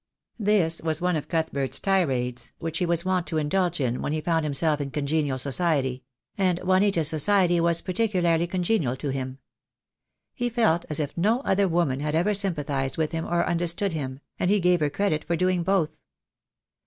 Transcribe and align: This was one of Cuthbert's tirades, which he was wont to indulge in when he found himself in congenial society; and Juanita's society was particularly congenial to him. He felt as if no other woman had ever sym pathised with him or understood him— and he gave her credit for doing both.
This 0.39 0.81
was 0.81 0.99
one 0.99 1.15
of 1.15 1.27
Cuthbert's 1.27 1.79
tirades, 1.79 2.53
which 2.57 2.79
he 2.79 2.87
was 2.87 3.05
wont 3.05 3.27
to 3.27 3.37
indulge 3.37 3.79
in 3.79 4.01
when 4.01 4.13
he 4.13 4.19
found 4.19 4.43
himself 4.43 4.81
in 4.81 4.89
congenial 4.89 5.37
society; 5.37 6.03
and 6.39 6.57
Juanita's 6.63 7.07
society 7.07 7.59
was 7.59 7.81
particularly 7.81 8.47
congenial 8.47 8.95
to 8.95 9.09
him. 9.09 9.37
He 10.33 10.49
felt 10.49 10.85
as 10.89 10.99
if 10.99 11.15
no 11.15 11.41
other 11.41 11.67
woman 11.67 11.99
had 11.99 12.15
ever 12.15 12.33
sym 12.33 12.55
pathised 12.55 12.97
with 12.97 13.11
him 13.11 13.27
or 13.27 13.45
understood 13.45 13.93
him— 13.93 14.21
and 14.39 14.49
he 14.49 14.59
gave 14.59 14.79
her 14.79 14.89
credit 14.89 15.23
for 15.23 15.35
doing 15.35 15.61
both. 15.61 15.99